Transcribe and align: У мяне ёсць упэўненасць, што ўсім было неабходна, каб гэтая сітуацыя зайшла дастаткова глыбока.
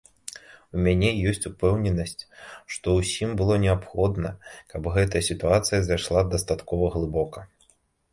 У 0.77 0.79
мяне 0.85 1.09
ёсць 1.31 1.47
упэўненасць, 1.49 2.23
што 2.75 2.95
ўсім 2.99 3.29
было 3.41 3.57
неабходна, 3.65 4.31
каб 4.73 4.89
гэтая 4.97 5.21
сітуацыя 5.29 5.79
зайшла 5.89 6.25
дастаткова 6.33 6.89
глыбока. 6.97 7.45